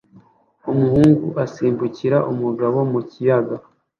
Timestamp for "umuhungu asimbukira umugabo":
0.71-2.77